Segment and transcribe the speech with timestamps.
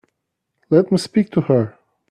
[0.71, 1.77] Let me speak to her.